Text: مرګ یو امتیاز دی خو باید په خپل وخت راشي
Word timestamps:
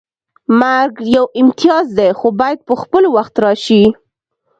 مرګ 0.59 0.93
یو 1.15 1.25
امتیاز 1.39 1.87
دی 1.97 2.09
خو 2.19 2.27
باید 2.39 2.59
په 2.67 2.73
خپل 2.81 3.03
وخت 3.15 3.35
راشي 3.43 3.83